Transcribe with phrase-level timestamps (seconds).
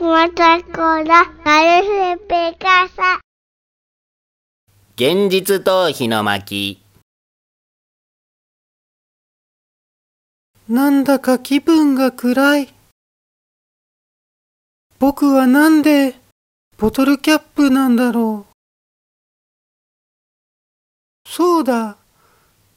[0.00, 3.20] ラ、ガルフペカサ。
[4.94, 6.80] 現実逃避の巻
[10.68, 12.74] なんだか気分が暗い。
[15.00, 16.14] 僕はなんで
[16.76, 18.54] ボトルキャップなんだろう。
[21.28, 21.96] そうだ。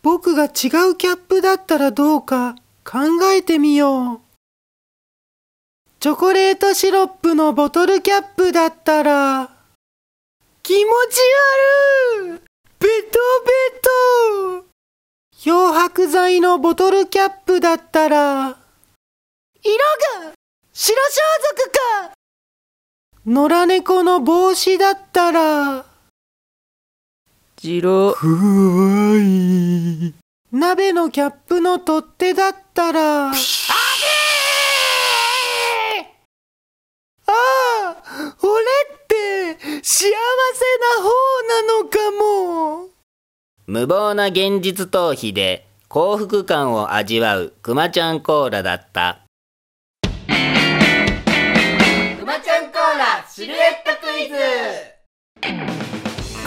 [0.02, 0.52] 僕が違う
[0.95, 3.00] キャップだったらどうか考
[3.31, 4.30] えてみよう。
[6.02, 9.52] チョコレートシロップのボトルキャップだったら、
[10.64, 11.20] 気持ち
[12.26, 12.42] 悪い！
[12.80, 13.52] ベトベ
[14.59, 14.66] ト！
[15.38, 18.56] 漂白剤のボトルキャップだったら、色
[20.26, 20.34] が
[20.73, 21.22] 白装
[21.56, 22.16] 束か！
[23.28, 25.86] 野良猫の帽子だったら、
[27.58, 28.14] ジロ。
[28.14, 30.16] ふわい。
[30.52, 33.34] 鍋のキャップの取っ手だったら、あ
[37.34, 37.95] あ
[38.44, 38.66] 俺っ
[39.08, 40.17] て幸せな
[41.03, 41.11] 方
[41.47, 42.89] なのかも。
[43.67, 49.19] 無謀な現実逃避で幸福感を味わうくまちゃんコーラだった。
[50.17, 50.25] く
[52.25, 54.33] まちゃんコーラシルエットクイズ。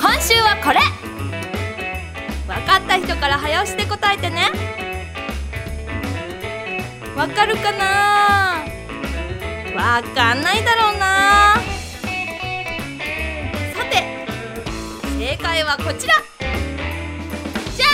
[0.01, 0.81] 今週はこれ。
[2.53, 4.51] 分かった人から早押しで答えてね。
[7.17, 8.65] わかるかな？
[9.77, 11.54] わかんないだろうな。
[15.37, 16.15] 正解はこちら。
[16.39, 17.87] じゃ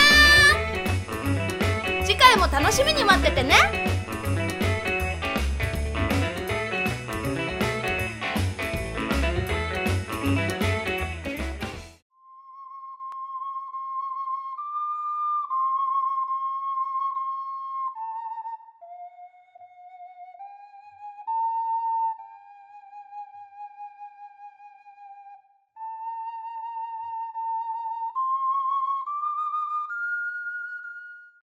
[1.95, 2.05] ーん！
[2.05, 3.55] 次回も楽しみに待っててね。